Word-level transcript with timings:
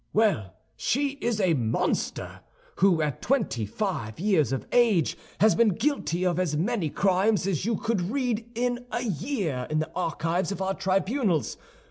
Well, 0.13 0.55
she 0.75 1.09
is 1.21 1.39
a 1.39 1.53
monster, 1.53 2.39
who, 2.77 3.03
at 3.03 3.21
twenty 3.21 3.67
five 3.67 4.19
years 4.19 4.51
of 4.51 4.65
age, 4.71 5.15
has 5.41 5.53
been 5.53 5.75
guilty 5.75 6.25
of 6.25 6.39
as 6.39 6.57
many 6.57 6.89
crimes 6.89 7.45
as 7.45 7.65
you 7.65 7.75
could 7.77 8.09
read 8.09 8.39
of 8.39 8.45
in 8.55 8.85
a 8.91 9.03
year 9.03 9.67
in 9.69 9.77
the 9.77 9.91
archives 9.93 10.51
of 10.51 10.59
our 10.59 10.73
tribunals. 10.73 11.55